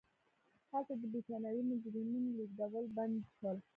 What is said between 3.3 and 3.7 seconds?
شول.